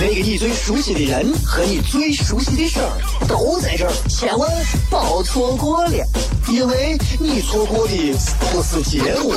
[0.00, 2.90] 那个你最熟悉的人和你最熟悉的事儿
[3.28, 4.50] 都在这儿，千万
[4.90, 6.04] 别错过了，
[6.48, 8.12] 因为你错过的
[8.52, 9.34] 不是节目，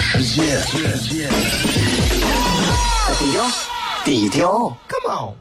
[0.00, 0.60] 世界。
[3.18, 3.50] 低调，
[4.04, 5.34] 低调，Come on，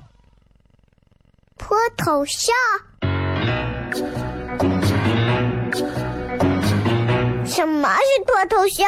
[1.58, 2.56] 脱头像？
[7.46, 8.88] 什么是脱头像？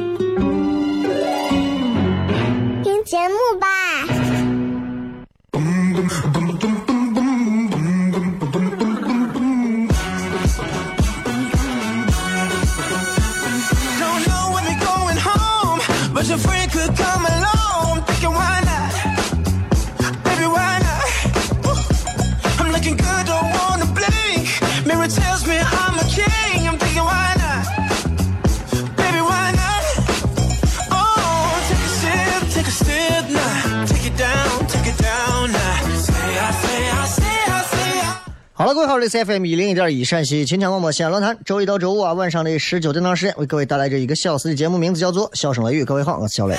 [39.11, 45.81] 是 FM 一零一点一陕西秦腔广播西安论坛，周一到周五啊晚上的十九点到十点为各位带来这一个小时的节目，名字叫做《笑声雷雨》。
[45.85, 46.55] 各位好，我是小雷。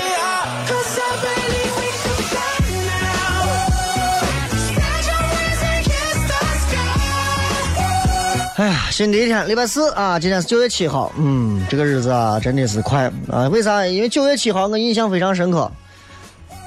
[8.56, 13.48] 哎呀，新的一天，礼拜四啊，今天是九月七号，嗯，这个日子啊真的是快啊！
[13.48, 13.86] 为啥？
[13.86, 15.72] 因为九月七号我印象非常深刻，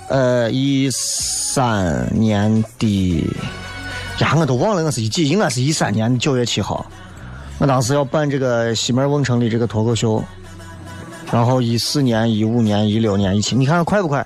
[0.09, 3.29] 呃，一三年的。
[4.19, 6.85] 呀，我都忘了我是一几，应该是一三年九月七号，
[7.57, 10.23] 我当时要办这个西门瓮城的这个脱口秀，
[11.29, 14.25] 然后一四年、一五年、一六年、一七，你看快不快？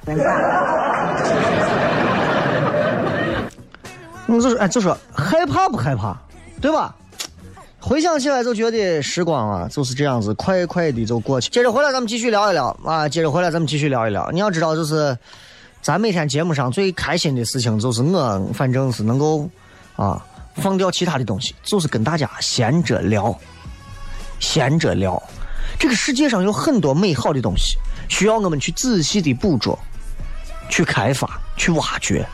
[4.28, 6.16] 我 就说，哎，就说害怕不害怕，
[6.62, 6.94] 对吧？
[7.80, 11.50] 回想起来就觉得时光啊就是这样子，快快的就过去。
[11.50, 14.30] 接着回来咱们继续聊一聊啊，接着回来咱们继续聊一聊。
[14.32, 15.18] 你要知道，就是
[15.82, 19.50] 咱每天节目上最开心的事情，就是我反正是能够。
[20.00, 23.38] 啊，放掉其他的东西，就是跟大家闲着聊，
[24.40, 25.22] 闲着聊。
[25.78, 27.76] 这个世界上有很多美好的东西，
[28.08, 29.78] 需要我们去仔细的捕捉、
[30.70, 32.26] 去开发、去挖掘。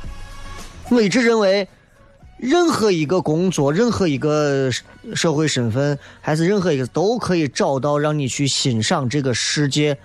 [0.89, 1.67] 我一直认为，
[2.37, 4.69] 任何一个工作、任何一个
[5.15, 9.97] 社会身份，还是任何一个，都可以找到让你去欣赏这个世界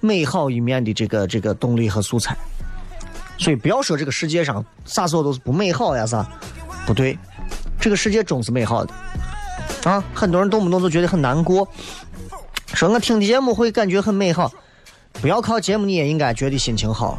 [0.00, 2.34] 美好一面的这个这个动力和素材。
[3.38, 6.26] 所以，不要说这个世界上啥时候都是不美好呀，啥。
[6.86, 7.18] 不对，
[7.80, 8.92] 这个世界总是美好的
[9.84, 10.02] 啊！
[10.14, 11.66] 很多人动不动就觉得很难过，
[12.74, 14.50] 说我听节目会感觉很美好，
[15.20, 17.18] 不要靠节目你也应该觉得心情好。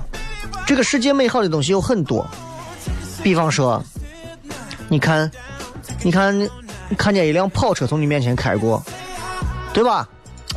[0.66, 2.26] 这个世界美好的东西有很多，
[3.24, 3.84] 比方说，
[4.90, 5.30] 你看，
[6.04, 6.50] 你看，
[6.98, 8.84] 看见一辆跑车从你面前开过，
[9.74, 10.08] 对吧？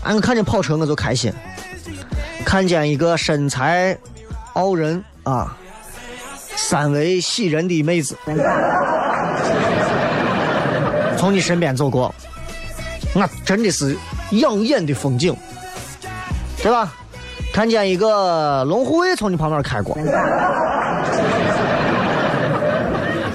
[0.03, 1.33] 俺看见跑车我就开心，
[2.44, 3.97] 看见一个身材
[4.55, 5.56] 傲人啊。
[6.56, 8.17] 三维喜人的妹子
[11.17, 12.15] 从你身边走过，
[13.15, 13.97] 那真的是
[14.33, 15.34] 养眼的风景，
[16.62, 16.93] 对吧？
[17.53, 19.97] 看见一个龙护卫从你旁边开过，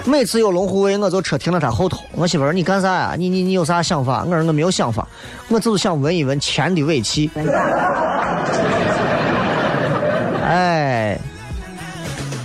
[0.06, 1.98] 每次有龙护卫，我就车停在他后头。
[2.14, 3.16] 我媳妇儿，你干啥呀？
[3.18, 4.24] 你你你有啥想法？
[4.24, 5.08] 我说我没有想法，
[5.48, 7.32] 我就是想闻一闻钱的尾气。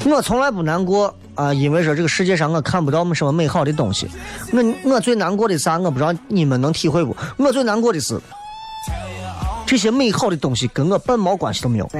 [0.08, 4.08] 我从来不难过啊，因为说这个世界上我看不到什么美好的东西。
[4.52, 5.78] 我我最难过的啥？
[5.78, 7.16] 我不知道你们能体会不？
[7.36, 8.18] 我最难过的是，
[9.66, 11.90] 这些美好的东西跟我半毛关系都没有。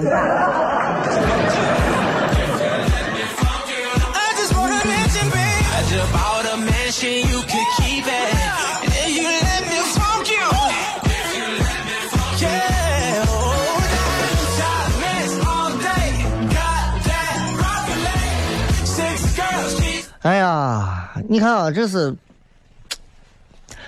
[21.29, 22.15] 你看啊，这是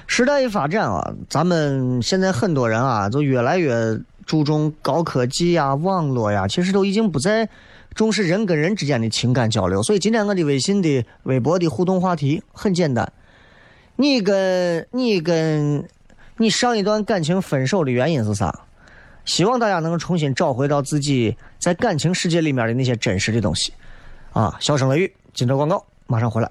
[0.06, 7.48] 时代一发展啊，咱们现在很多人啊，就越来越注重高科技呀、网络呀，其实都已经不再
[7.94, 9.82] 重视人跟人之间的情感交流。
[9.82, 13.12] 所以今天我的微信的、微博的互动话题很简单：
[13.96, 15.88] 你跟你跟
[16.38, 18.64] 你上一段感情分手的原因是啥？
[19.24, 23.72] 希望大家能够重新找回到自己在感情世界里面的那些真实的东西。
[24.32, 26.50] 啊，笑声雷雨，今朝广告马上回来，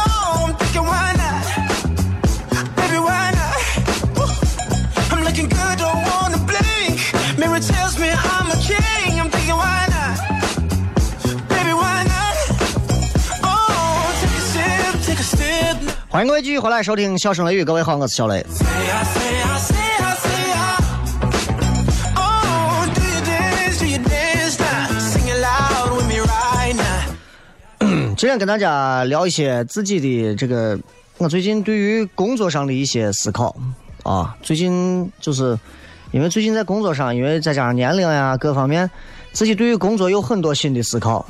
[16.11, 18.45] 欢迎各位继续回来收听《笑声雷雨》，各位好，我是小雷。
[28.17, 30.77] 今天跟大家聊一些自己的这个，
[31.17, 33.55] 我最近对于工作上的一些思考
[34.03, 34.35] 啊。
[34.41, 35.57] 最近就是
[36.11, 38.91] 因为最近在工作上，因为再加上年龄呀各方面，
[39.31, 41.25] 自己对于工作有很多新的思考。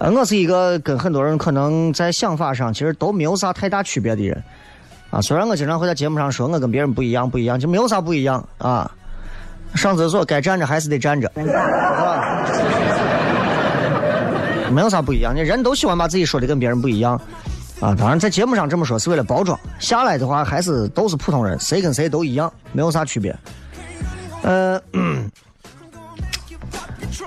[0.00, 4.42] 呃，我是一个跟很多人可能在想法上其实都没有啥太大区别的人，
[5.10, 8.90] 啊，虽然我经常会在节目上说我跟别人不一样，不一样就没有啥不一样啊。
[9.74, 12.46] 上厕所该站着还是得站着，是吧
[14.72, 15.36] 没有啥不一样。
[15.36, 17.20] 你人都喜欢把自己说的跟别人不一样，
[17.78, 23.36] 啊，当然在节目上这么说是为了包装，下来的话还是都是普通人，谁跟谁都一样，没有啥区别。
[24.44, 24.80] 呃。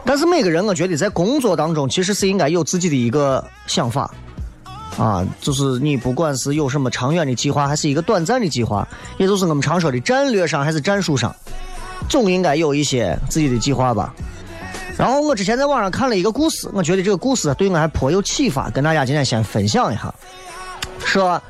[0.05, 4.13] 但是每个人，我觉得在工作当中，其实是应该有自己的一个想法，
[4.97, 11.33] 啊，就是你不管是有什么长远的计划，还是一个短暂的计划，也就是我们常说的战略上还是战术上，
[12.09, 14.13] 总应该有一些自己的计划吧。
[14.97, 20.13] 然后我之前在网上看了一个故事，我觉得这个故事对我还颇有启发，跟大家今天先分享一下。
[20.99, 21.41] 说，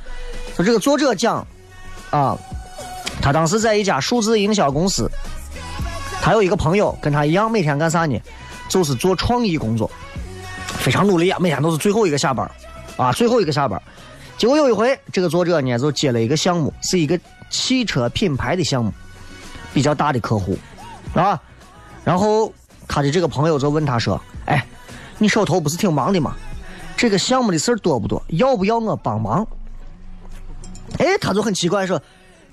[0.55, 1.45] 说这个作者讲，
[2.11, 2.37] 啊，
[3.19, 5.09] 他当时在一家数字营销公司。
[6.21, 8.17] 他有一个朋友跟他一样，每天干啥呢？
[8.69, 9.89] 就是做创意工作，
[10.65, 12.49] 非常努力啊，每天都是最后一个下班，
[12.97, 13.81] 啊，最后一个下班。
[14.37, 18.91] 结果有一回，这个作者呢就接了一个项目，是一个汽车品牌的项目，
[19.73, 20.57] 比较大的客户，
[21.13, 21.39] 啊。
[22.03, 22.51] 然后
[22.87, 24.65] 他的这个朋友就问他说：“哎，
[25.17, 26.35] 你手头不是挺忙的吗？
[26.97, 28.21] 这个项目的事儿多不多？
[28.29, 29.45] 要不要我帮忙？”
[30.99, 32.01] 哎，他就很奇怪说。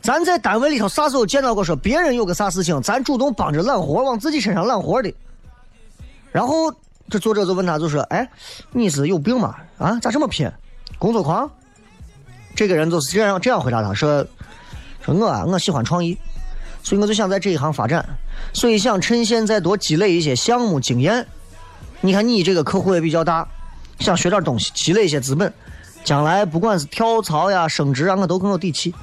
[0.02, 5.12] 咱在单位里头啥时候见到过说别人有个啥事情，咱主动帮着揽活，往自己身上揽活的？
[6.32, 6.72] 然后
[7.08, 8.28] 这作者就问他，就说：“哎，
[8.70, 9.56] 你是有病吗？
[9.78, 10.50] 啊，咋这么拼？
[10.99, 11.50] 工作狂？”
[12.54, 14.26] 这个人就是这样这样回答他说
[15.00, 16.16] ：“说我啊，我喜欢创意，
[16.82, 18.04] 所以我就想在这一行发展，
[18.52, 21.26] 所以想趁现在多积累一些项目经验。
[22.00, 23.46] 你看你这个客户也比较大，
[23.99, 25.52] 想学点东西，积累一些资本，
[26.04, 28.94] 将来不管是跳槽呀、升职啊，我都更有底气。”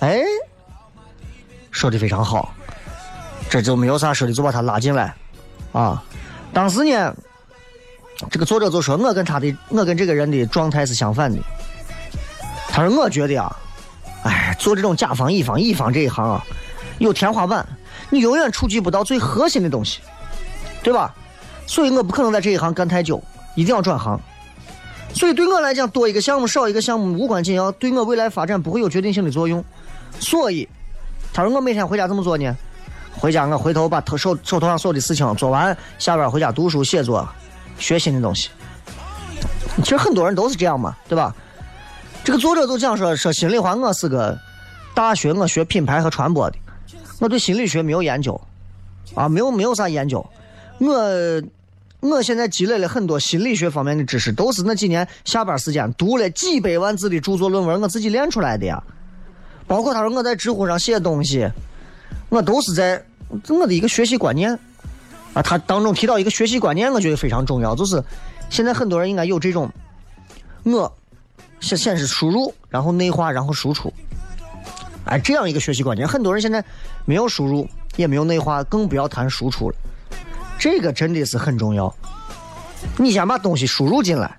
[0.00, 0.22] 哎，
[1.70, 2.54] 说的非常好，
[3.50, 5.14] 这就没有啥说的，就把他拉进来，
[5.72, 6.02] 啊，
[6.52, 7.14] 当时呢，
[8.30, 11.38] 这个作者就说，我跟他的，我跟这个人的状态是相反的。
[12.68, 13.56] 他说，我觉得啊，
[14.24, 16.44] 哎，做这种甲方乙方乙方这一行啊，
[16.98, 17.66] 有天花板，
[18.10, 20.00] 你永远触及不到最核心的东西，
[20.82, 21.14] 对吧？
[21.66, 23.22] 所以我不可能在这一行干太久，
[23.54, 24.20] 一定要转行。
[25.14, 29.64] 所以对我来讲，多一个项目少一个项目无关紧要，对我未来发展不会有决定性的作用。
[30.18, 30.68] 所以，
[31.32, 32.56] 他说我每天回家怎么做呢？
[33.18, 37.28] 回家我回头把头手手头上所有的事情做完，下班回家读书写作，
[37.78, 38.48] 学新的东西。
[39.82, 41.34] 其实很多人都是这样嘛，对吧？
[42.22, 44.38] 这个作者就讲说说心里话，我是个
[44.94, 46.56] 大学我学品牌和传播的，
[47.18, 48.38] 我对心理学没有研究，
[49.14, 50.24] 啊，没有没有啥研究。
[50.78, 50.94] 我
[52.00, 58.82] 我现在积累了很多心理学方面的知识，都是那几年下班时间读了几百万字的著作论文，我自己练出来的呀。
[59.66, 61.48] 包括他说我在知乎上写东西，
[62.30, 63.04] 我都是在
[63.48, 64.58] 我的一个学习观念
[65.34, 65.42] 啊。
[65.42, 68.02] 他当中提到一个学习观念，我觉得非常重要，就是
[68.48, 69.70] 现在很多人应该有这种，
[70.62, 70.90] 我
[71.60, 73.92] 先先是输入，然后内化，然后输出，
[75.04, 76.64] 哎，这样一个学习观念，很多人现在
[77.04, 79.76] 没有输入，也没有内化，更不要谈输出了。
[80.58, 81.94] 这个真的是很重要。
[82.96, 84.38] 你先把东西输入进来，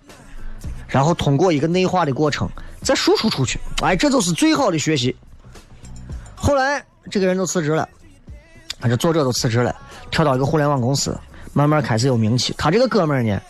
[0.87, 2.49] 然后通过一个内化的过程
[2.81, 5.15] 再输出出去，哎，这就是最好的学习。
[6.35, 7.87] 后来这个人就辞职了，
[8.79, 9.75] 啊，这作者都辞职了，
[10.09, 11.17] 跳到一个互联网公司，
[11.53, 12.53] 慢慢开始有名气。
[12.57, 13.41] 他这个哥们儿呢，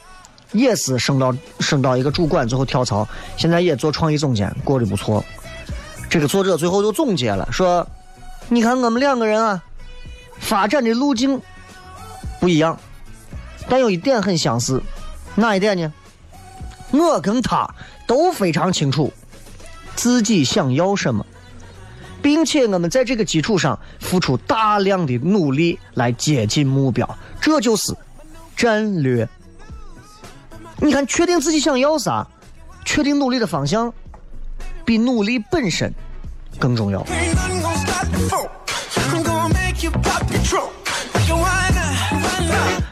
[0.51, 5.23] 也是升到升到一个主管，最后跳槽，现在也做创意总监，过得不错。
[6.09, 7.87] 这个作者最后就总结了，说
[8.49, 9.63] ：“你看我们两个人啊，
[10.39, 11.41] 发展的路径。”
[12.39, 12.77] 不一样，
[13.69, 14.81] 但有一点很相似，
[15.35, 15.93] 哪一点呢？
[16.91, 17.69] 我跟他
[18.05, 19.13] 都非常清楚
[19.95, 21.25] 自己想要什么，
[22.21, 27.95] 并且我们在这个基础上付出大量的努力来接近目标，这就是
[28.55, 29.27] 战略。
[30.77, 32.27] 你看，确定自己想要啥，
[32.85, 33.93] 确定努力的方向，
[34.83, 35.93] 比努力本身
[36.59, 37.05] 更重要。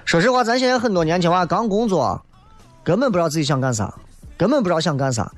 [0.06, 2.20] 说实话，咱现在很多年轻娃刚工作，
[2.84, 3.94] 根本不知道自己想干啥，
[4.38, 5.32] 根本不知道想干啥。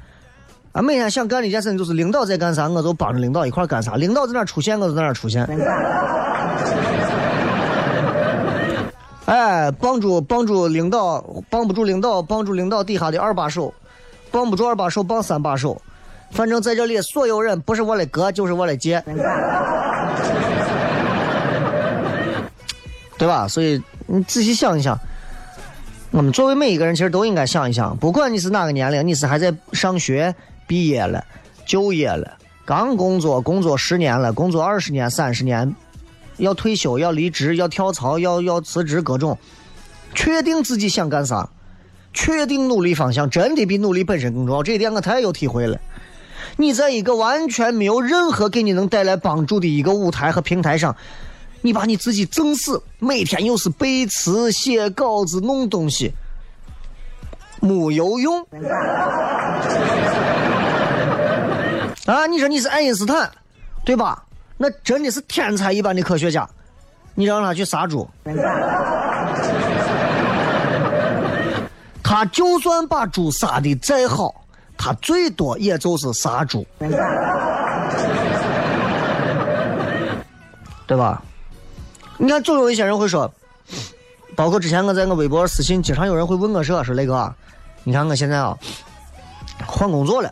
[0.73, 3.95] 啊，每天想干的一件事情就是领导在干啥，我就帮着领导一块干啥。
[3.95, 5.45] 领导在哪出现，我就在哪出现。
[9.25, 13.73] 哎，帮助帮助领导，帮不住领导，帮助领导底下的二把手，
[14.31, 15.81] 帮不住二把手，帮三把手。
[16.31, 19.03] 反正在这里，所有人不是我的哥，就是我的姐。
[23.17, 23.45] 对吧？
[23.45, 24.97] 所以你仔细想一想，
[26.11, 30.33] 我们作为每一个人，其实都应该想一想，不管你是哪个年龄，你是还在上学、
[30.71, 31.21] 毕业了、
[31.65, 35.75] 就业了、刚工作、工作十年了、工作二十年、三十年，
[36.37, 39.37] 要退休、要离职、要跳槽、要要辞职，各种，
[40.15, 41.49] 确定自己想干啥，
[42.13, 44.63] 确定努力方向，真的比努力本身更重要。
[44.63, 45.77] 这一点我太有体会了。
[46.55, 50.95] 你在一个完全没有任何给你能带来帮助的一个舞台和平台上。
[51.59, 56.13] 你把你自己整死，每天又是背词、写稿子、弄东西，
[57.59, 58.47] 没有用。
[62.11, 63.31] 啊，你说你是爱因斯坦，
[63.85, 64.21] 对吧？
[64.57, 66.45] 那真的是天才一般的科学家，
[67.15, 68.05] 你让他去杀猪，
[72.03, 74.43] 他就算把猪杀的再好，
[74.77, 76.67] 他最多也就是杀猪，
[80.85, 81.23] 对吧？
[82.17, 83.33] 你看，总有一些人会说，
[84.35, 87.33] 包括之前我在我微博私信，经常有人会问我说：“说雷哥，
[87.85, 88.57] 你看我现在啊，
[89.65, 90.29] 换工作了，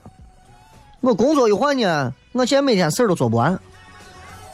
[1.02, 3.58] 我工作一换呢，我现在每天事儿都做不完，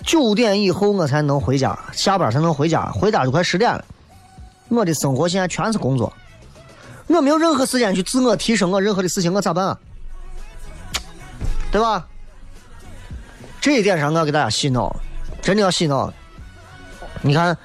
[0.03, 3.83] 九点以后我才能回家，下班才能回家，回家就快十点了，
[4.69, 6.13] 我的生活现在全是工作，
[7.07, 9.79] 我没有任何时间去自我提升，我任何的事情我咋办啊？
[11.71, 12.05] 对吧？
[13.59, 14.95] 这一点上我要给大家洗脑，
[15.41, 16.13] 真的要洗脑。”
[17.23, 17.57] 你看，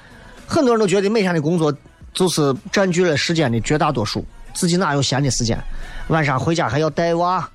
[0.47, 1.71] 很多人都觉得每天的工作
[2.13, 5.63] 就是占据了时间的绝大多数，自己哪有闲的时间？
[6.07, 7.47] 晚上回家还要带娃，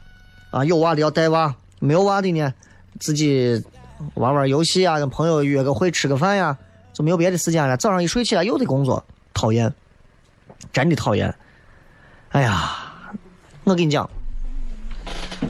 [0.57, 2.55] 啊，有娃的要带娃，没有娃的呢，
[2.99, 3.63] 自己
[4.15, 6.57] 玩玩游戏啊，跟朋友约个会吃个饭呀，
[6.95, 7.77] 就没有别的时间了。
[7.77, 9.71] 早上一睡起来又得工作，讨厌，
[10.73, 11.35] 真的讨厌。
[12.31, 12.91] 哎呀，
[13.65, 14.09] 我跟你讲，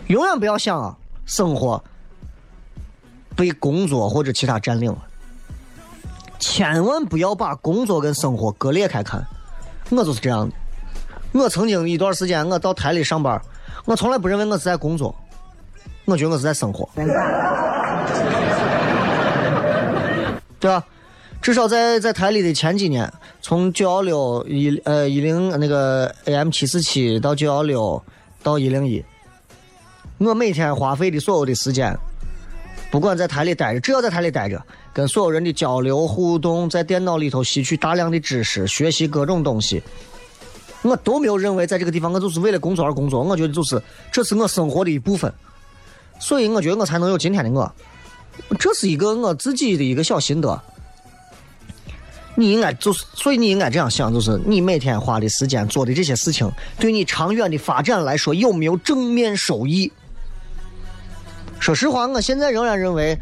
[0.09, 1.85] 永远不要想啊，生活
[3.37, 4.99] 被工作或者其他占领了。
[6.41, 9.25] 千万不要把工作跟生活割裂开看，
[9.91, 10.55] 我就是这样的。
[11.33, 13.41] 我曾经一段时间，我到台里上班，
[13.87, 15.15] 我从来不认为我是在工作，
[16.05, 16.89] 我觉得我是在生活，
[20.61, 20.85] 对吧？
[21.41, 28.03] 至少在在台里的前几年，从九幺六一呃一零那个 AM 七四七到九幺六
[28.43, 29.05] 到一零一，
[30.19, 31.97] 我每天花费的所有的时间，
[32.91, 34.61] 不管在台里待着，只要在台里待着。
[34.93, 39.83] 跟所有人的交流互动，在电脑里头吸取大量的知识，学习各种东西。
[40.87, 45.33] 我都没有认为在这个地方我就是为了工作而工作，我觉得就是这是我生活的一部分，
[46.21, 47.71] 所以我觉得我才能有今天的我。
[48.59, 50.63] 这是一个我自己的一个小心得。
[52.35, 59.91] 你应该就是，所以你应该这样想，就是你每天花的时间做的这些事情，对你长远的发展来说有没有正面收益？
[61.59, 63.17] 说实话，我现在仍然认为。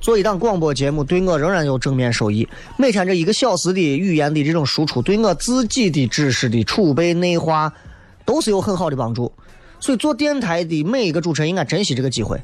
[0.00, 2.48] 做一档广播节目对我仍然有正面收益。
[2.78, 7.70] 每天这一个小时的语言的这种输出，对我自己的知识的储备内化，
[8.24, 9.30] 都是有很好的帮助。
[9.78, 12.40] 所以做电台的每一个主持人应该珍惜这个机会，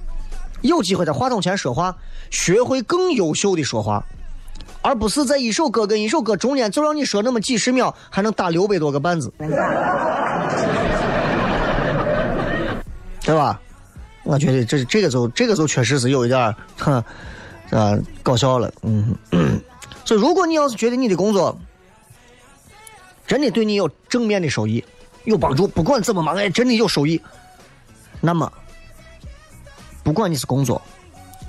[0.61, 1.97] 有机会在话筒前说话，
[2.31, 4.05] 学会更优秀的说话，
[4.83, 9.33] 而不是在一首歌跟一首歌中间就让你说那么几十秒，还能打六百多个板子，
[13.23, 13.59] 对吧？
[14.25, 17.03] 我觉得这这个就这个就确实是有一点，哼。
[17.71, 19.15] 啊，搞笑了，嗯，
[20.05, 21.59] 所以如果你要是觉得你的工作
[23.27, 24.85] 真的对你有正面的收益、
[25.25, 27.21] 有帮助，不管怎么忙，哎，真的有收益，
[28.21, 28.53] 那么
[30.05, 30.81] 不管你是工作，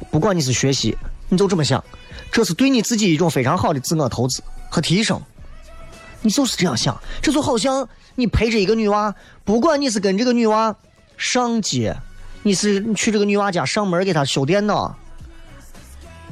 [0.10, 0.98] 不管你是学习，
[1.30, 1.84] 你就这么想，
[2.32, 5.22] 这是对你自己一种非常好的自我投资和提升。
[6.24, 9.14] 你就是这样想，这就好像你陪着一个女娃，
[9.46, 10.76] 不管你是跟这个女娃
[11.16, 11.96] 上街，
[12.42, 14.98] 你是去这个女娃家上门给她修电脑。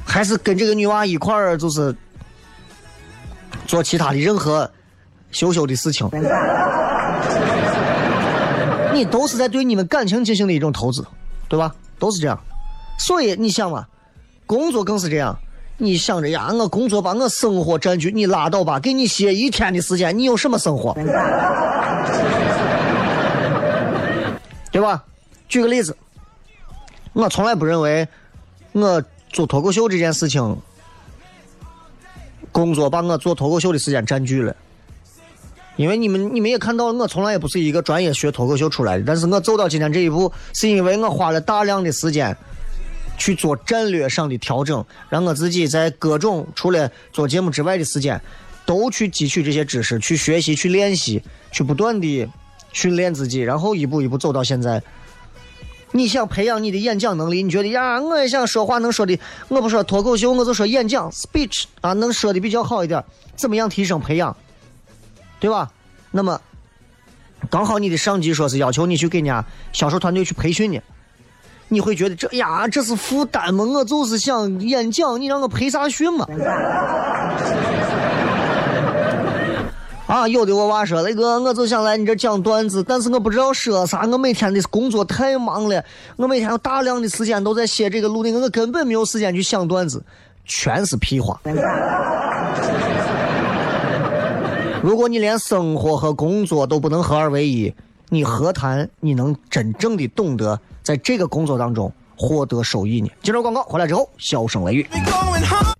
[0.05, 1.93] 还是跟这个女娃一块儿，就是
[3.67, 4.69] 做其他的任何
[5.31, 6.09] 羞羞的事情，
[8.93, 11.05] 你都是在对你们感情进行的一种投资，
[11.49, 11.75] 对吧？
[11.99, 12.39] 都是这样。
[12.97, 13.85] 所以你想嘛，
[14.45, 15.37] 工作更是这样。
[15.77, 20.93] 你想着呀，我工作把我生活占据，你拉倒吧，给你歇一天的时间，你有什么生活？
[24.71, 25.03] 对吧？
[25.49, 25.97] 举个例子，
[27.11, 28.07] 我从来不认为
[28.71, 29.03] 我。
[29.35, 30.55] 做脱口秀这件事情，
[32.53, 34.55] 工作把我做脱口秀的时间占据了。
[35.75, 39.03] 因为你们你们也看到，我从来也不是一个专业学脱口秀出来的。
[39.05, 42.33] 但是我走到今天这一步，是因为我花了大量的时间
[43.17, 48.21] 去做战略上的调整，让我自己在各种除了做节目之外的时间，
[48.65, 52.29] 都去汲取这些知识，去学习，去练习，去不断的
[52.71, 54.81] 训练自己，然后一步一步走到现在。
[55.91, 57.41] 你想培养你的演讲能力？
[57.41, 59.17] 你觉得呀，我也想说话能说的，
[59.47, 63.03] 我不说脱口秀，我就说演讲 speech 啊，能说的比较好一点。
[63.35, 64.35] 怎么样提升培养？
[65.39, 65.71] 对吧？
[66.11, 66.39] 那么
[67.49, 70.79] 刚好你的上级说是要求你去给人家销售团队去培训呢，
[71.67, 73.63] 你会觉得这呀，这是负担吗？
[73.63, 76.25] 我就是想演讲，你让我培啥训嘛？
[80.07, 85.83] 啊，有的我娃说，那个我就想来你这讲段子，但是我不知道说啥，我每天的工作太忙了，
[86.15, 90.03] 我每天有大量的时间都在写这个录的，我根本没有时间去想段子，
[90.45, 91.41] 全是屁话。
[94.83, 97.73] 如果你连生活和工作都不能合二为一，
[98.09, 103.09] 你何谈你能真正的懂得在这个工作当中获得收益呢？
[103.23, 104.87] 接着广告回来之后，笑声雷雨。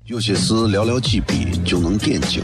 [0.05, 2.43] 有些事寥寥几笔就能点睛。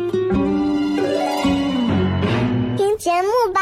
[3.01, 3.61] 节目吧。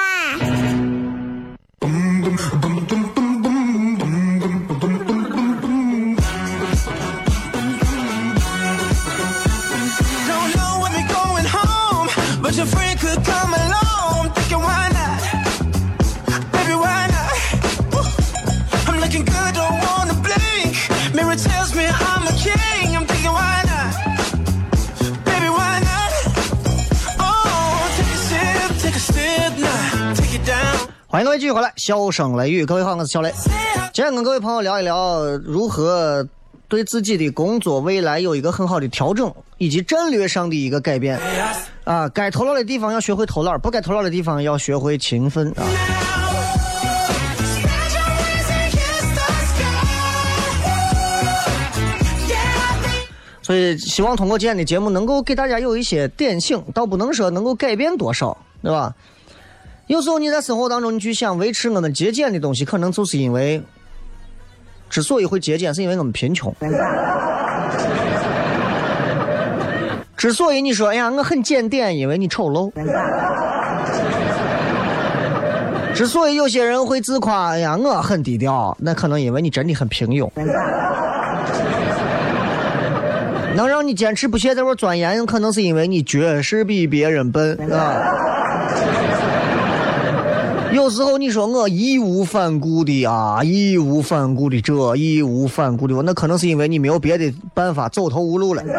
[31.12, 33.34] 欢迎各位继续回来，笑声雷雨，各位好，我是小雷。
[33.92, 36.24] 今天跟各位朋友聊一聊如何
[36.68, 41.20] 对自己的工作未来有一个很好的调整，以及战略上的一个改变。
[41.84, 45.66] 啊，该偷懒的地方要学会偷懒，不该偷懒的地方要学会勤奋啊。
[53.42, 58.94] 所以，希望通过今天的节目，能够给大家有一些点醒，倒不能说能够改变多少，对吧？
[59.90, 63.60] 有时候你在生活当中，你去想维持我们节俭的东西，可能就是因为，
[64.88, 66.56] 之所以会节俭，是因为我们贫穷。
[70.16, 72.72] 之所以你说，哎呀，我很检点，因为你丑陋。
[75.96, 80.30] 之所以有些人会自夸，哎呀，我很低调，那可能因为你真的很平庸。
[83.56, 88.39] 能让你坚持不懈在这钻研，可能是因为你确实比别人笨啊。
[90.72, 98.64] 有时候你说我义无反顾的啊，义无反顾的这，义无反顾的那可能是因为你没有别的办法，走投无路了。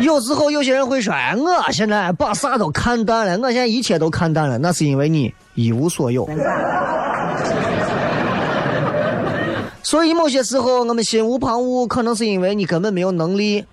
[0.00, 6.28] 有时候有些人会说，我现在把啥都看淡了，我现在一切都看淡了，那是因为你一无所有。
[9.82, 13.64] 所以某些时候我们心无旁骛，可能是因为你根本没有能力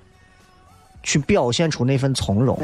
[1.04, 2.58] 去表现出那份从容。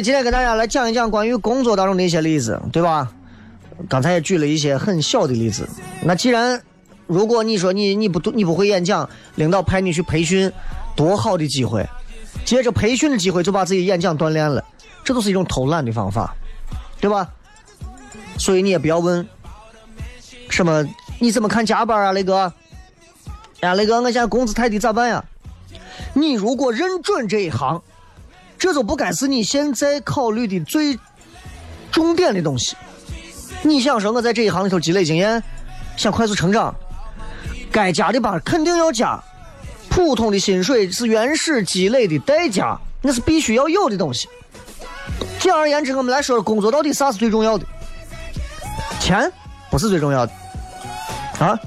[0.00, 3.10] 今天跟大家来讲一讲关于工作当中的一些例子，对吧？
[3.88, 5.68] 刚才也举了一些很小的例子。
[6.02, 6.60] 那既然
[7.08, 10.52] 如果你说你你不你不会演讲，领导派你去培训，
[10.94, 11.84] 多好的机会！
[12.44, 14.64] 借着培训的机会就把自己演讲锻炼了，
[15.02, 16.32] 这都是一种偷懒的方法，
[17.00, 17.28] 对吧？
[18.38, 19.26] 所以你也不要问
[20.48, 20.86] 什么
[21.18, 22.52] 你怎么看加班啊，雷哥？
[23.60, 25.24] 哎呀，雷哥，我现在工资太低咋办呀？
[26.14, 27.82] 你如果认准这一行。
[28.58, 30.98] 这就不该是你现在考虑的最
[31.92, 32.76] 重点的东西。
[33.62, 35.42] 你想说我在这一行里头积累经验，
[35.96, 36.74] 想快速成长，
[37.70, 39.22] 该加的班肯定要加。
[39.88, 44.28] 普通的薪水是原始积累的代价，那是必须要有的东西。
[45.40, 47.64] 简而言之，我们来说工作到底啥是最重要的？
[49.00, 49.32] 钱
[49.70, 50.32] 不是最重要的，
[51.38, 51.58] 啊，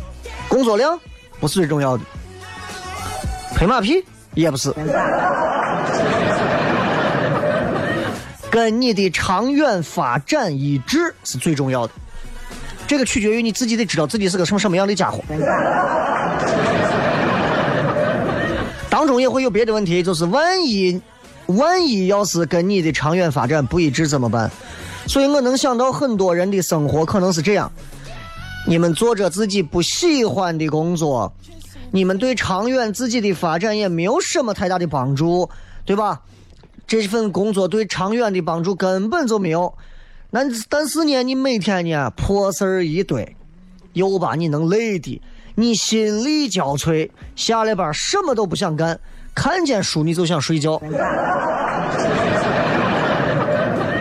[0.47, 0.99] 工作量
[1.39, 2.03] 不是最重要的，
[3.55, 4.73] 拍马屁也不是。
[8.51, 11.93] 跟你的长远发展一致是最重要的，
[12.85, 15.23] 这个取决于你自己得知道自己是个什么什么样的家伙。
[18.89, 21.01] 当中也会有别的问题，就是万一
[21.45, 24.51] 万一要是跟你的长远发展不一致怎么办？
[25.07, 27.71] 所以我能想到很多人的生活可能是这样：
[28.67, 31.33] 你们做着自己不喜欢的工作，
[31.89, 35.49] 你们对长远自己的发展也没有什么太大的帮助，
[35.85, 36.19] 对吧？
[36.91, 39.73] 这份工作对长远的帮助根本就没有，
[40.29, 43.33] 那但是呢，你每天呢破事儿一堆，
[43.93, 45.21] 又把你能累的，
[45.55, 48.99] 你心力交瘁，下了班什么都不想干，
[49.33, 50.81] 看见书你就想睡觉。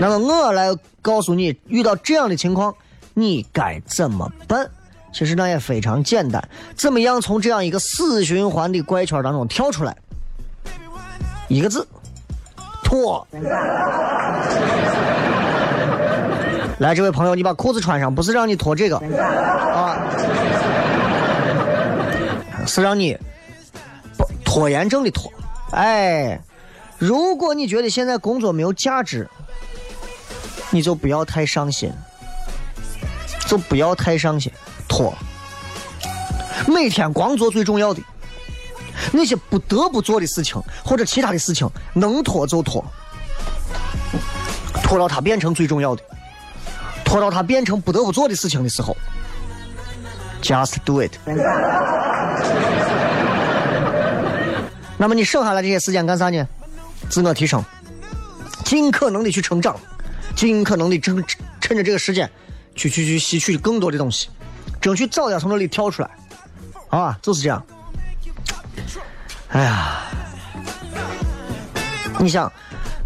[0.00, 2.74] 那么我来告诉你，遇到这样的情况，
[3.14, 4.68] 你该怎么办？
[5.12, 6.42] 其实那也非常简单，
[6.74, 9.96] 怎么样从这样一个死循环的怪圈当中跳出来？
[11.46, 11.86] 一个字。
[12.90, 13.24] 脱！
[16.78, 19.96] 来，这位朋友，你把裤子穿上，不是让你脱这个啊，
[22.66, 23.16] 是让你
[24.16, 25.30] 不拖延症的拖。
[25.70, 26.40] 哎，
[26.98, 29.28] 如果你觉得现在工作没有价值，
[30.70, 31.92] 你就不要太上心，
[33.46, 34.52] 就不要太上心，
[34.88, 35.14] 拖。
[36.66, 38.02] 每天光做最重要的。
[39.12, 42.84] 那些不得不做的事情或者其他的事情，能拖就拖，
[44.82, 46.02] 拖到它变成最重要的，
[47.04, 48.96] 拖到它变成不得不做的事情的时候
[50.42, 51.12] ，just do it。
[54.98, 56.46] 那么你省下来这些时间干啥呢？
[57.08, 57.64] 自我提升，
[58.64, 59.74] 尽可能的去成长，
[60.36, 61.24] 尽可能的趁
[61.60, 62.30] 趁着这个时间，
[62.74, 64.28] 去去去吸取更多的东西，
[64.80, 66.10] 争取早点从那里跳出来，
[66.90, 67.64] 啊，就是这样。
[69.50, 70.02] 哎呀，
[72.20, 72.50] 你想，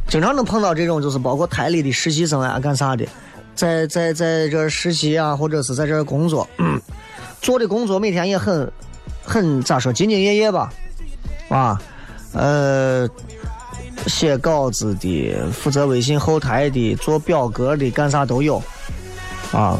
[0.09, 3.07] 经常能碰到这种，就是包括台里的实习生啊，干啥的，
[3.55, 6.47] 在在在这实习啊，或者是在这工作，
[7.41, 8.71] 做的工作每天也很
[9.25, 10.71] 很咋说，兢兢业业吧，
[11.49, 11.81] 啊，
[12.33, 13.09] 呃，
[14.07, 18.63] 写稿子的，负责微信后台的，做表格的，干啥都有，
[19.51, 19.79] 啊，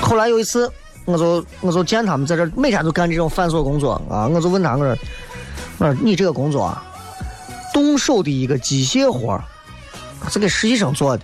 [0.00, 0.70] 后来有一次，
[1.04, 4.96] 我就我就见他们在这每天都干这种繁琐工作啊，我就问他我说，
[5.78, 6.82] 我说你这个工作啊，
[7.72, 9.38] 动手的一个机械活
[10.30, 11.22] 是给实习生做的。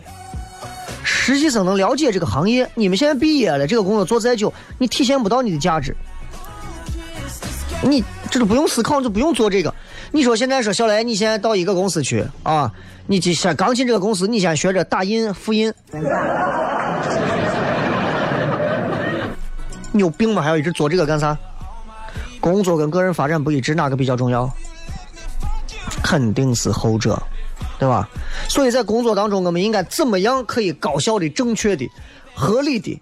[1.03, 5.97] 实习生能了解这个行业，你们现在毕业了，这个工作做再久，你体现不到你的价值。
[7.83, 9.75] 你这都不用思考，就不用做这个。
[10.12, 12.71] 你说现在说小雷，你现在到一个公司去啊，
[13.07, 15.73] 你先刚进这个公司，你先学着打印、复印。
[19.92, 20.42] 你有病吗？
[20.42, 21.37] 还要一直做这个干啥？
[22.40, 24.50] 工作跟个人发展不一致，哪个比较重要？
[26.03, 27.20] 肯定是后者，
[27.79, 28.09] 对吧？
[28.48, 31.88] 所以在工作当中，我们应该怎么样可以高效的、正确的、
[32.35, 33.00] 合理的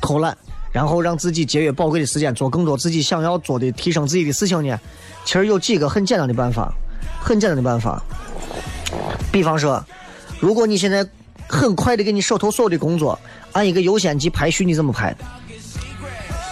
[0.00, 0.36] 偷懒，
[0.72, 4.78] 然后让自己节约宝贵的时间，做更多自己想要做的、提升自己的事情呢？
[5.24, 6.72] 其实有几个很简单的办法，
[7.20, 8.02] 很简单的办法。
[9.30, 9.84] 比方说，
[10.40, 11.06] 如果你现在
[11.46, 13.18] 很快的给你手头所有的工作
[13.52, 15.14] 按一个优先级排序，你怎么排？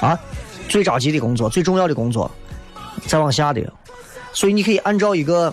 [0.00, 0.18] 啊，
[0.68, 2.30] 最着急的工作、最重要的工作，
[3.06, 3.60] 再往下的，
[4.32, 5.52] 所以你可以按照一个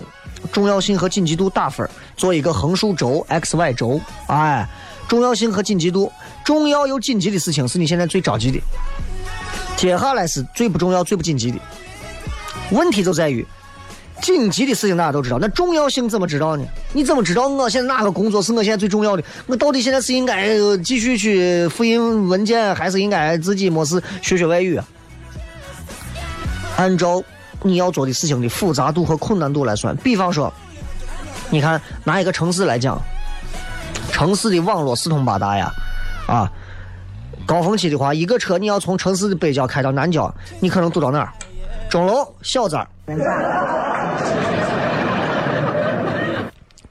[0.50, 4.00] 重要性和紧急度打分，做一个横竖轴 X Y 轴。
[4.26, 4.68] 哎，
[5.08, 6.10] 重要性和紧急度，
[6.44, 8.60] 重要又紧急的事情是你现在最着急的，
[9.76, 11.58] 接下来是最不重要、最不紧急的。
[12.70, 13.46] 问题就在于，
[14.20, 16.64] 紧急的事情大家都知道，那重要性怎么知道呢？
[16.92, 19.22] 你怎么知道我现在哪个工作是我现在最重要的？
[19.46, 24.78] 我到底现在是应该继续去复印文件，还是应该自己没事学学外语？
[26.76, 27.22] 按照
[27.62, 30.52] 你要做的事情的复杂度和困难度来算，比方说，
[31.50, 33.00] 你看拿一个城市来讲，
[34.12, 35.72] 城市的网络四通八达呀，
[36.26, 36.50] 啊，
[37.46, 41.32] 高峰期的话，一个车你要从城市的北郊开到南郊，你可能堵到哪儿？
[41.88, 42.86] 钟楼、小寨、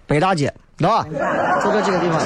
[0.07, 1.05] 北大街，对吧？
[1.63, 2.19] 就这几个地方，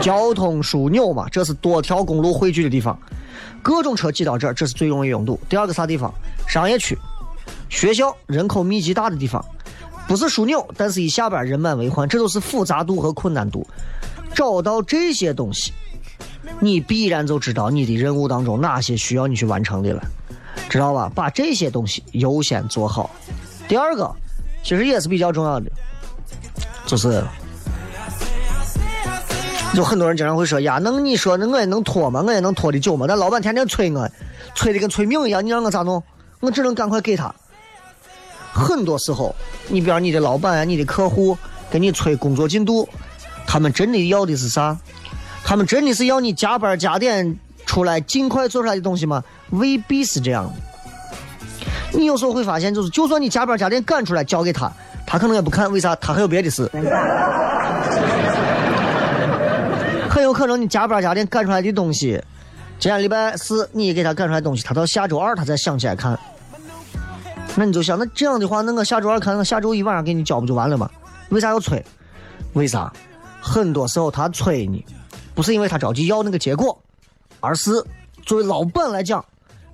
[0.00, 2.98] 交通枢纽嘛，这是多条公路汇聚的地方，
[3.62, 5.38] 各种车挤到这儿，这是最容易拥堵。
[5.48, 6.10] 第二个啥地方？
[6.48, 6.96] 商业区、
[7.68, 9.44] 学校人口密集大的地方，
[10.06, 13.66] 不是枢纽，但是一下班人满为患，这都是复杂度和困难度。
[14.32, 15.72] 找到这些东西，
[16.60, 20.02] 你必然就知道你的任务当中哪些需要你去完成的了。
[20.68, 21.10] 知道吧？
[21.14, 23.10] 把这些东西优先做好。
[23.68, 24.10] 第二个，
[24.62, 25.70] 其实也是比较重要的，
[26.86, 27.24] 就是，
[29.74, 32.22] 就很多人经常会说呀，能你说那我也能拖吗？
[32.26, 33.06] 我也能拖的久吗？
[33.08, 34.08] 但老板天天催我，
[34.54, 36.02] 催的跟催命一样，你让我咋弄？
[36.40, 37.34] 我只能赶快给他。
[38.52, 39.34] 很多时候，
[39.68, 41.36] 你比如你的老板，你的客户
[41.70, 42.88] 给你催工作进度，
[43.46, 44.76] 他们真的要的是啥？
[45.44, 47.38] 他们真的是要你加班加点
[47.76, 49.22] 出来，尽快做出来的东西吗？
[49.50, 50.50] 未必是这样。
[51.92, 54.72] 你有时候会发现，就是就算你加班加点赶出来交给他，
[55.06, 55.94] 他可能也不看，为啥？
[55.96, 56.66] 他还有别的事。
[60.08, 62.18] 很有可能你加班加点赶出来的东西，
[62.78, 66.18] 今天礼拜四你给他赶出来东西，他到下周二他才想起来看。
[67.56, 70.88] 那你就想，那这样的话，那我下周二看，我下周一晚上给你交不就完了吗？
[71.28, 71.84] 为啥要催？
[72.54, 72.90] 为啥？
[73.38, 74.82] 很多时候他催你，
[75.34, 76.82] 不是因为他着急要那个结果，
[77.40, 77.70] 而是
[78.24, 79.24] 作为老板来讲。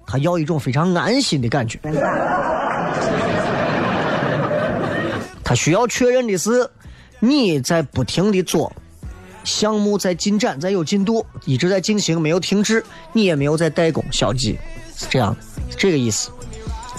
[0.05, 1.79] 他要一种非常安心的感觉，
[5.43, 6.69] 他需要确认的是
[7.21, 8.71] 你在不停的做，
[9.45, 14.59] 项目在进展，在有进度，一直在进行，没有停滞，你也没有在怠工消极，
[14.95, 15.35] 是这样，
[15.79, 16.31] 这个意思。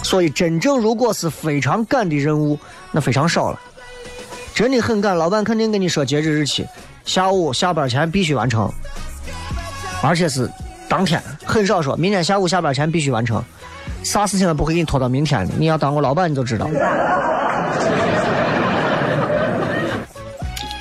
[0.02, 2.58] 所以，真正如果是非常赶的任务，
[2.90, 3.60] 那非常少了。
[4.54, 6.66] 真的很赶，老板肯定跟你说截止日期，
[7.04, 8.72] 下午下班前必须完成，
[10.02, 10.50] 而且是。
[10.86, 13.42] 当天很少说，明天下午下班前必须完成，
[14.04, 15.54] 啥事情都不会给你拖到明天的。
[15.58, 16.68] 你要当过老板，你就知道，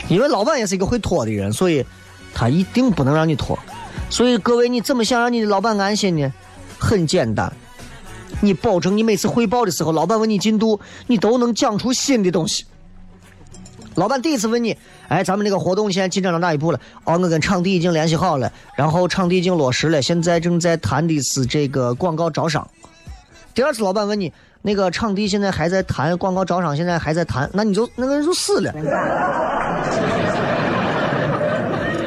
[0.10, 1.84] 因为老板也是一个会拖的人，所以
[2.34, 3.58] 他一定不能让你拖。
[4.10, 6.32] 所以各位，你怎么想让你的老板安心呢？
[6.78, 7.52] 很简单，
[8.42, 12.66] 你保证你每次汇报的时候，老板问你进度，你都能讲出新的东西。
[13.96, 14.78] 老板第一次问你，
[15.08, 16.80] 哎，咱们这个活动现在进展到哪一步了？
[17.04, 22.68] 哦，我跟场地已经联系好了，然后场地已经落实了，现在正在谈的是这个广告招商。
[23.54, 28.74] 第二次老板问你，那个场地现在还在谈广告招商，现在还在谈，那你就那个人就死了。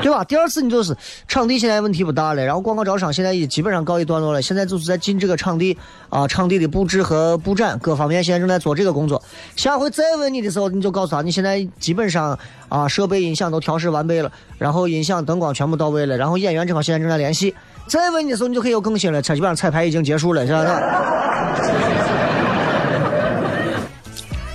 [0.07, 0.23] 对吧？
[0.23, 5.77] 第二次你就是场地现在问题不大了，然后广告招商现在也基本上告一段落了，现在就是在进这个场地
[6.09, 9.21] 啊，场地的布置和布展各方面现在正在做这个工作。
[9.57, 12.39] 下回再问你的时候，你就告诉他，你现在基本上
[12.69, 17.53] 啊设备音响都调试完备了，然后音响灯光全部到位了，然后演员正好现在正在联系。
[17.89, 20.65] 再问你的时候，你就可以有更新了，基本上彩排已经结束了，是吧？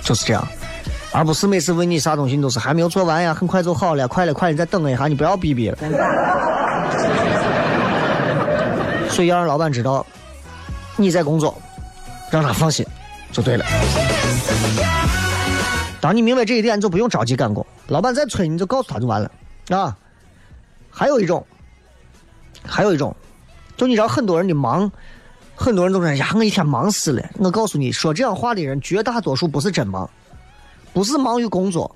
[0.02, 0.42] 就是这样。
[1.12, 5.76] 而不是每次问你啥东西，你都是还没有做完呀，很快就好了，快了，快了，你再等一下，你不要逼逼了。
[9.10, 10.06] 所以要让老板知道
[10.96, 11.54] 你在工作，
[12.30, 12.86] 让他放心
[13.30, 13.64] 就对了。
[16.00, 17.64] 当你明白这一点，你就不用着急赶工。
[17.88, 19.30] 老板再催，你就告诉他就完了
[19.68, 19.94] 啊。
[20.90, 21.44] 还有一种，
[22.64, 23.14] 还有一种，
[23.76, 24.90] 就你知道很多人的忙，
[25.54, 27.22] 很多人都说呀，我一天忙死了。
[27.38, 30.08] 我告诉你说这样话的人，绝大多数不是真忙，
[30.92, 31.94] 不是忙于工作，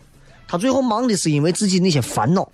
[0.49, 2.49] 他最后忙的是因为自己那些烦恼。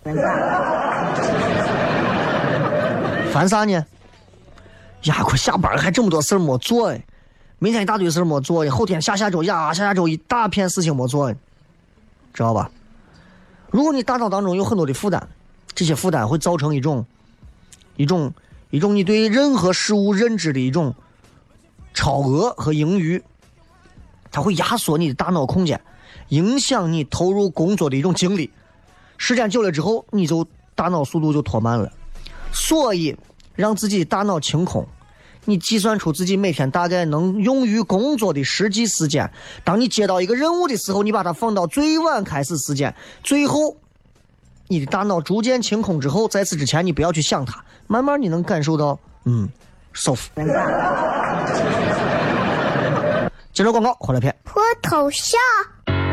[3.33, 3.73] 烦啥呢？
[5.05, 7.05] 呀，快下班还这么多事儿没做哎，
[7.59, 11.33] 明天一大堆事儿没做后天下下周呀，下下周一大片事情没做，
[12.33, 12.71] 知道吧？
[13.71, 15.27] 如果你大脑当中有很多的负担，
[15.75, 17.05] 这些负担会造成一种
[17.97, 18.33] 一种
[18.71, 20.95] 一种你对任何事物认知的一种
[21.95, 23.23] 超额和盈余，
[24.31, 25.81] 它会压缩你的大脑空间，
[26.33, 28.51] 影响你投入工作的一种精力。
[29.19, 31.93] 时间久了之后，你就大脑速度就拖慢了。
[32.53, 33.15] 所以，
[33.55, 34.87] 让自己大脑清空，
[35.45, 39.31] 你计算出自己每天大概能用于工作的实际时间。
[39.63, 42.95] 当你接到一个任务的时候，你把它放到最晚开始时间。
[43.23, 43.77] 最后，
[44.69, 49.47] 你的大脑逐渐清空之后，在此之前你不要去想它，慢慢你能感受到，嗯，
[49.93, 50.31] 舒服。
[53.53, 54.35] 接着广告，回来片。
[54.47, 55.39] 脱头像。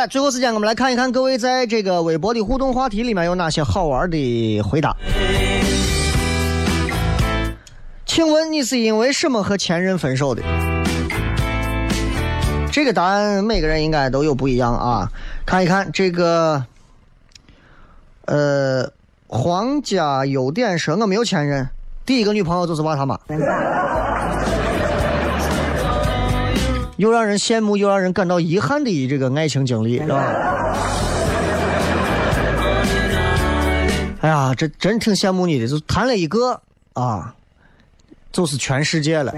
[0.00, 4.96] 来，最后时间我们来看一看各位在这个微博的互动话题里面有哪些好玩的回答。
[8.06, 10.42] 请问你是因为什么和前任分手的？
[12.72, 15.06] 这个答案每个人应该都有不一样啊。
[15.44, 16.64] 看一看这个，
[18.24, 18.90] 呃，
[19.26, 21.68] 皇家优点说我没有前任，
[22.06, 23.20] 第一个女朋友就是娃他妈。
[27.00, 30.22] 又让人羡慕又让人感到遗憾的这个爱情经历，是吧？
[34.20, 36.60] 哎呀，这真挺羡慕你的，就谈了一个
[36.92, 37.34] 啊，
[38.30, 39.32] 就是全世界了。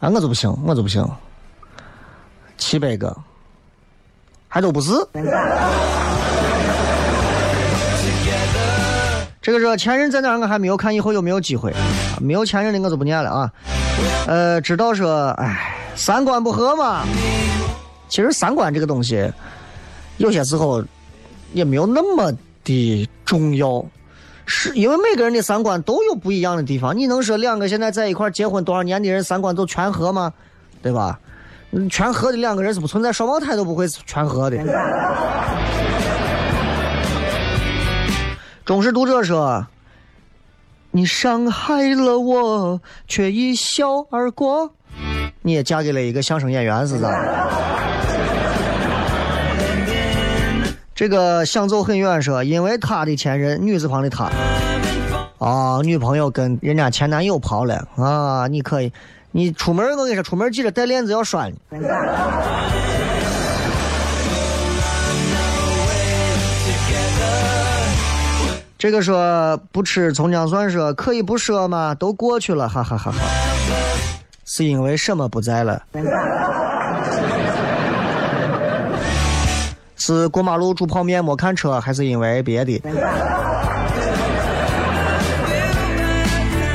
[0.00, 1.06] 啊，我就不行，我就不行，
[2.56, 3.14] 七百个，
[4.48, 4.90] 还都不是。
[9.42, 10.38] 这个是前任在哪儿？
[10.38, 11.74] 我还没有看，以后有没有机会？
[12.22, 13.52] 没有前任的我就不念了啊。
[14.26, 17.04] 呃，知道说，哎，三观不合嘛。
[18.08, 19.30] 其实三观这个东西，
[20.18, 20.82] 有些时候
[21.52, 22.32] 也没有那么
[22.64, 23.84] 的重要，
[24.46, 26.96] 是因为每个人的三观都有不一样的地方。
[26.96, 30.32] 你能说两个现在在一块结婚多少年的人三观都全合吗？
[30.82, 31.18] 对吧？
[31.90, 34.56] 全合的两个人是不存在双胞胎都不会全合的。
[38.64, 39.66] 忠实读者说。
[40.90, 44.72] 你伤害了我，却一笑而过。
[45.42, 47.08] 你也嫁给了一个相声演员是咋？
[50.94, 54.28] 这个想走很远说，因为他的前任女字旁的他
[55.38, 58.92] 啊，女朋友跟人家前男友跑了啊，你可以，
[59.30, 61.52] 你出门我跟你说，出门记得带链子要拴。
[68.78, 71.96] 这个说不吃葱姜蒜，说可以不说吗？
[71.96, 73.18] 都过去了，哈哈哈哈。
[74.44, 75.82] 是因为什么不在了？
[79.96, 82.80] 是过马路煮泡面没看车，还是因为别的？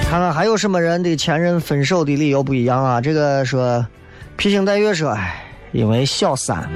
[0.10, 3.00] 看看还有什么人的前任分手的理由不一样啊？
[3.00, 3.84] 这个说，
[4.36, 5.42] 披星戴月说，哎，
[5.72, 6.70] 因为小三。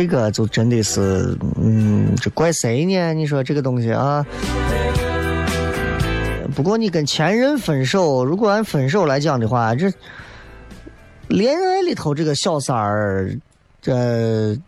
[0.00, 3.12] 这个就真的是，嗯，这怪谁呢？
[3.12, 4.24] 你说这个东西啊？
[6.56, 9.92] 不过你跟前任分手，如果按分手来讲的话，这
[11.28, 13.30] 恋爱里头这个小三儿，
[13.82, 14.58] 这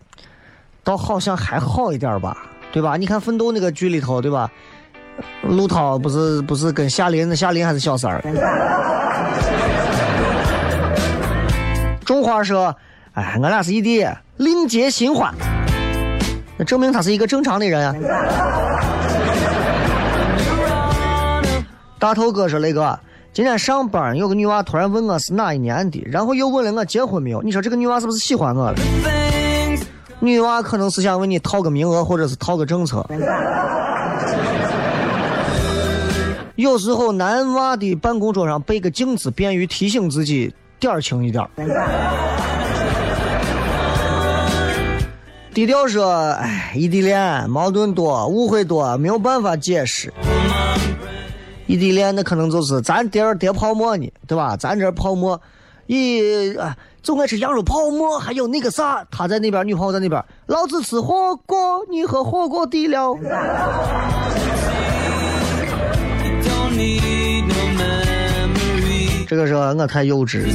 [0.84, 2.36] 倒好像还好一点吧，
[2.70, 2.98] 对吧？
[2.98, 4.52] 你看奋斗那个剧里头，对吧？
[5.44, 8.20] 陆涛不是不是跟夏琳，夏琳还是小三儿。
[12.04, 12.76] 种花说。
[13.14, 14.08] 哎，俺俩是异地，
[14.38, 15.34] 另结新欢，
[16.56, 17.94] 那证明他是一个正常的人啊。
[21.98, 22.98] 大头哥说：“雷哥，
[23.30, 27.42] 今天上班有个女娃突然问我是哪一年的，然后又问了我结婚没有。
[27.42, 28.78] 你说这个女娃是不是喜欢我了？
[30.20, 33.06] 女娃可能是想问你套个名额，或者是套个政策。
[36.54, 41.50] 有时候男娃的办公桌上备个镜子，便于提醒自己点儿轻一点儿。”
[45.54, 50.10] 低调说：“哎，异地恋矛盾多，误会多，没有办法解释。
[51.66, 54.56] 异地恋那可能就是咱爹儿叠泡沫呢，对吧？
[54.56, 55.38] 咱这泡沫，
[55.86, 63.14] 一啊，总爱吃羊肉泡馍，还有那个啥，他在那边，女朋友在那边，老子吃火锅，你喝火锅底料。
[69.28, 70.46] 这个时候我太幼稚。”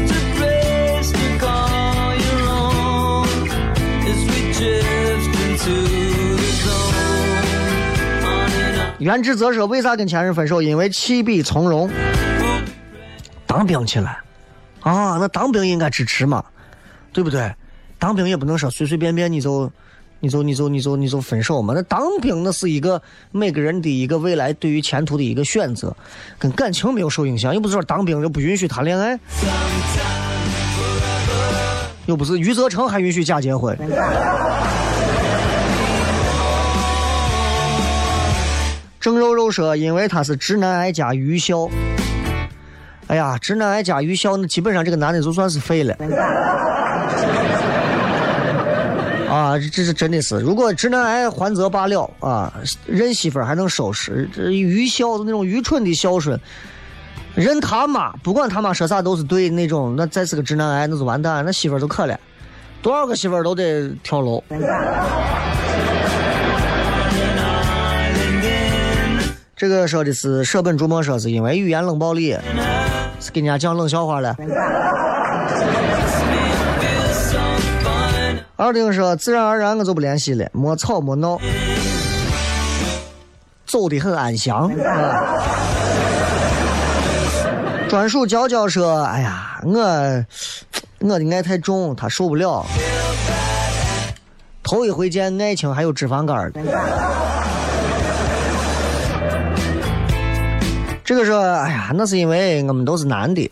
[8.99, 10.59] 袁志泽说：“为啥跟前任分手？
[10.59, 11.87] 因为弃笔从戎。
[13.45, 14.09] 当兵去了，
[14.81, 16.43] 啊，那当兵应该支持嘛，
[17.13, 17.53] 对不对？
[17.99, 19.71] 当兵也不能说随随便便你就，
[20.19, 21.73] 你就你就你就你就分手嘛。
[21.75, 22.99] 那当兵那是一个
[23.31, 25.95] 每个人的一个未来对于前途的一个选择，
[26.39, 27.53] 跟感情没有受影响。
[27.53, 29.19] 又不是说当兵就不允许谈恋爱，
[32.07, 33.77] 又不是余则成还允许假结婚。”
[38.99, 41.69] 郑肉肉说：“因为他是直男癌加愚孝。
[43.07, 45.95] 哎呀，直男癌加愚孝，那基本上这个男的就算是废了。
[49.29, 52.53] 啊，这是真的是，如果直男癌还则罢了啊，
[52.85, 54.27] 认媳妇还能收拾。
[54.35, 56.39] 这愚孝的那种愚蠢的孝顺，
[57.35, 62.17] 认他妈，不管他妈说啥都是对那种，那再是个直男癌，那就完蛋，那媳妇儿就可怜，
[62.81, 64.43] 多少个媳妇都得跳楼。”
[69.57, 72.37] 这个说的是舍本逐末，说是因为语言冷暴力，
[73.19, 74.35] 是给人家讲冷笑话了。
[78.55, 81.39] 二丁说自然而然我就不联系了，没吵没闹，
[83.65, 84.71] 走的很安详。
[87.89, 89.71] 专属娇娇说：“哎呀，我
[90.99, 92.63] 我的爱太重，他受不了。
[94.61, 96.61] 头一回见爱情还有脂肪肝的。”
[101.07, 103.49] 这个时候，哎呀，那是因为我们都是男的，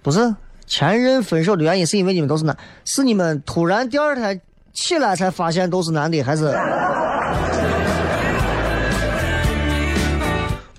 [0.00, 0.32] 不是
[0.64, 4.40] 前任分手的原因，是因为你们都是男，是你们突然第二天
[4.72, 6.56] 起来才发现都是男的，还是？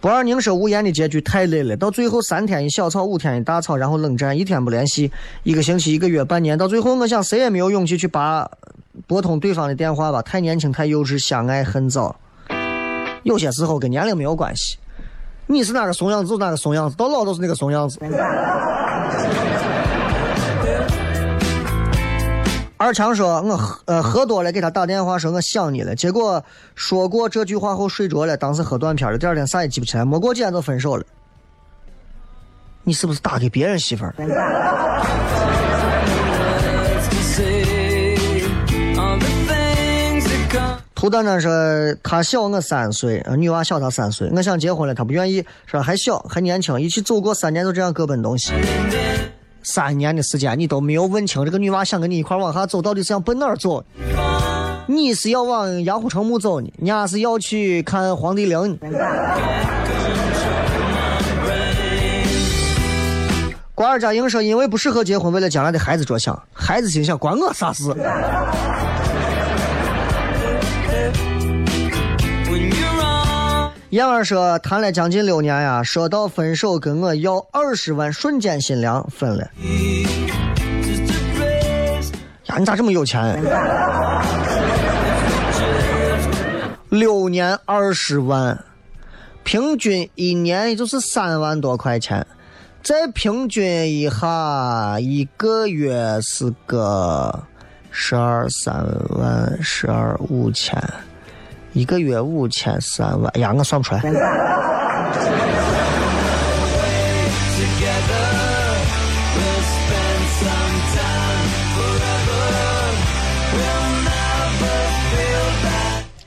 [0.04, 5.10] 不二宁说无言的结局太累了，到最后三天一小吵，五天一大吵，然后冷战，一天不联系，
[5.43, 8.45] 一个星期、一个月、半年，到最后我想谁也没有勇气去拔。
[9.08, 12.14] 拨通对方的电话吧，太年轻太幼稚，相爱恨早。
[13.24, 14.78] 有些时候跟年龄没有关系，
[15.47, 17.97] 你是哪个怂样子就哪个怂样子，到老都是那个怂样子。
[22.84, 26.44] 二强说：“我喝呃喝多了，给他打电话说我想你了，结果
[26.76, 31.06] 说过这句话后睡着了，当时喝断片了，第二天啥也记不起来，没过几天就分手了。
[32.84, 34.14] 你是不是打给别人媳妇儿？”
[41.00, 41.50] 胡蛋蛋说
[42.04, 44.30] ：“他小我三岁，女娃小他三岁。
[44.36, 48.52] 我想结婚了，他不愿意，说还小还年轻，一起走过三年，就这样各奔东西。
[49.64, 53.84] 三年的时间，你都没有问清这个女娃想跟你一块往下走，到底是想奔哪儿走？
[54.86, 58.78] 你是要往杨虎城墓走呢，人家是要去看黄帝陵呢。”
[63.76, 67.84] 瓜尔佳英说：“因为不适合结婚，为了将来的孩子着想，孩子心想关我啥事？”
[73.94, 79.44] 燕儿说谈了将近六年呀，说到分手跟我要二十万，瞬间心凉，分了。
[82.48, 83.39] 呀，你咋这么有钱？
[86.89, 88.66] 六年二十万，
[89.44, 92.26] 平均一年也就是三万多块钱。
[92.82, 97.44] 再平均一下，一个月是个
[97.91, 100.82] 十二三万，十二五千，
[101.74, 103.39] 一个月五千三万。
[103.39, 104.01] 呀，我算不出来。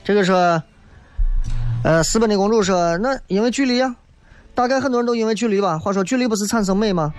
[0.03, 0.61] 这个说，
[1.83, 3.93] 呃，私奔的公主说，那因为距离啊。
[4.55, 5.77] 大概很多人都因为距离吧。
[5.77, 7.13] 话说距离不是产生美吗？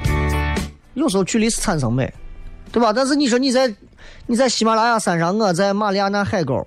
[0.94, 2.12] 有时候距离是产生美，
[2.72, 2.92] 对吧？
[2.92, 3.72] 但是你说你在
[4.26, 6.66] 你在喜马拉雅山上，我在马里亚纳海沟。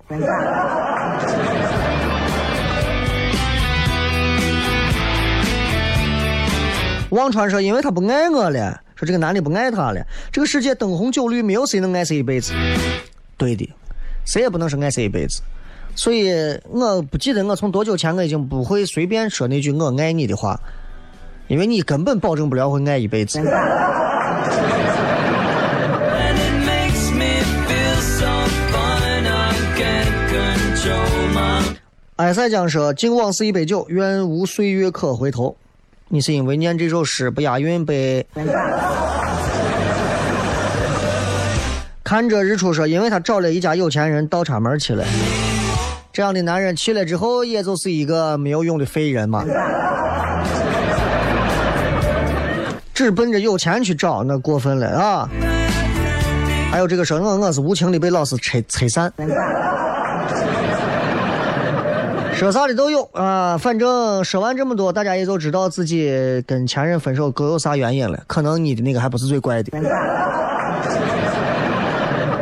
[7.12, 10.02] 忘川说，因为他不爱我了，说这个男的不爱他了。
[10.32, 12.54] 这个世界灯红酒绿，没有谁能爱谁一辈子。
[13.36, 13.68] 对的，
[14.24, 15.42] 谁也不能是爱谁一辈子。
[15.94, 16.32] 所以
[16.70, 20.58] 我不记得我从多久前我已经不会随便说那句“我爱你”的话，
[21.48, 23.38] 因为你根本保证不了会爱一辈子。
[32.16, 35.54] 艾塞江说：“敬往事一杯酒，愿无岁月可回头。”
[36.14, 38.26] 你是因为念这首诗不押韵被？
[42.04, 45.02] 看着日出说：“因为他找了一家有钱人倒插门去了。”
[46.12, 49.42] 这样的男人去了之后，也就是一个没有用的废人嘛。
[52.92, 55.26] 只奔着有钱去找，那过分了啊！
[56.70, 59.10] 还有这个说我我是无情的被老师拆拆散，
[62.42, 63.56] 说啥的都有啊。
[63.56, 68.22] 反正说完这么多，大家也就知道自己跟前任分手各有啥原因了。
[68.26, 69.70] 可能你的那个还不是最怪的。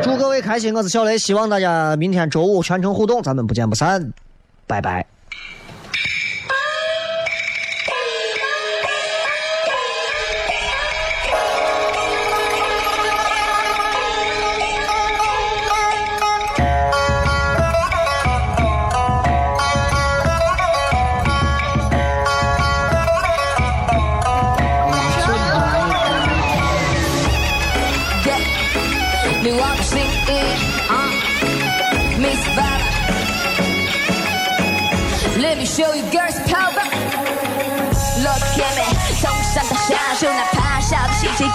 [0.02, 4.12] 祝各位开心，我是小雷，希望大家明天周五全程互动，咱们不见不散，
[4.66, 5.04] 拜拜。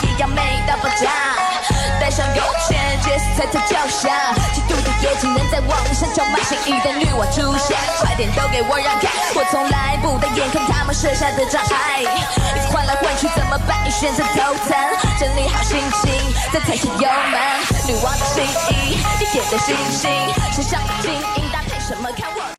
[0.03, 1.09] 一样美到爆炸，
[1.99, 12.03] 带上有钱，杰斯踩在脚下，嫉妒的眼睛能在网上叫骂，新一代女王出现，快点都给我让开，我从来不带眼看他们设下的障碍，
[12.71, 13.77] 换来换去怎么办？
[13.85, 14.75] 你选择头疼，
[15.19, 16.11] 整理好心情，
[16.53, 17.39] 再踩下油门，
[17.87, 20.09] 女王的心意，一点的星星，
[20.53, 22.45] 身上的精英搭配什么看我。